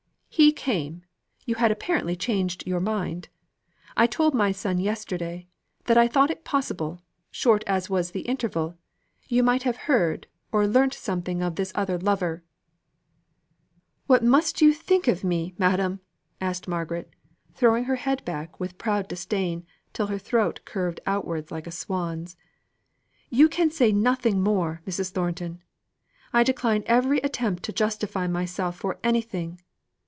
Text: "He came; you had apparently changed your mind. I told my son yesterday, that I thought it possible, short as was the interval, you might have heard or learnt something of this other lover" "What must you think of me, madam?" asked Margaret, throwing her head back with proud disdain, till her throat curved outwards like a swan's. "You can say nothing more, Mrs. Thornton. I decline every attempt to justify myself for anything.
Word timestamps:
"He 0.33 0.53
came; 0.53 1.03
you 1.45 1.55
had 1.55 1.71
apparently 1.71 2.15
changed 2.15 2.65
your 2.65 2.79
mind. 2.79 3.27
I 3.97 4.07
told 4.07 4.33
my 4.33 4.51
son 4.53 4.79
yesterday, 4.79 5.49
that 5.85 5.97
I 5.97 6.07
thought 6.07 6.31
it 6.31 6.45
possible, 6.45 7.01
short 7.31 7.65
as 7.67 7.89
was 7.89 8.09
the 8.11 8.21
interval, 8.21 8.77
you 9.27 9.43
might 9.43 9.63
have 9.63 9.75
heard 9.75 10.27
or 10.53 10.65
learnt 10.67 10.93
something 10.93 11.41
of 11.43 11.55
this 11.57 11.73
other 11.75 11.99
lover" 11.99 12.43
"What 14.07 14.23
must 14.23 14.61
you 14.61 14.71
think 14.73 15.09
of 15.09 15.23
me, 15.25 15.53
madam?" 15.57 15.99
asked 16.39 16.67
Margaret, 16.67 17.13
throwing 17.53 17.83
her 17.83 17.97
head 17.97 18.23
back 18.23 18.57
with 18.57 18.77
proud 18.77 19.09
disdain, 19.09 19.65
till 19.91 20.07
her 20.07 20.17
throat 20.17 20.61
curved 20.63 21.01
outwards 21.05 21.51
like 21.51 21.67
a 21.67 21.71
swan's. 21.71 22.37
"You 23.29 23.49
can 23.49 23.69
say 23.69 23.91
nothing 23.91 24.41
more, 24.41 24.81
Mrs. 24.87 25.11
Thornton. 25.11 25.61
I 26.31 26.43
decline 26.43 26.83
every 26.87 27.17
attempt 27.19 27.63
to 27.63 27.73
justify 27.73 28.27
myself 28.27 28.77
for 28.77 28.97
anything. 29.03 29.59